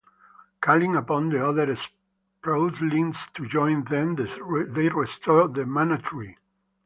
Calling 0.61 0.95
upon 0.95 1.29
the 1.29 1.47
other 1.47 1.75
Sproutlings 2.41 3.31
to 3.33 3.45
join 3.47 3.83
them, 3.83 4.15
they 4.15 4.89
restore 4.89 5.47
the 5.47 5.63
Mana 5.67 5.99
Tree. 6.01 6.37